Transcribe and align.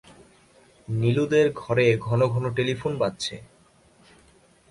নীলুদের 0.87 1.47
ঘরে 1.53 1.85
ঘনঘন 1.97 2.43
টেলিফোন 2.53 2.93
বাজছে। 2.97 3.35